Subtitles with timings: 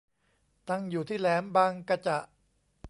[0.69, 2.17] ตั้งอยู่ที่แหลมบางกะจะ